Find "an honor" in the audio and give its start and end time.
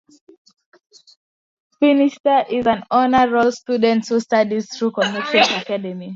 2.65-3.29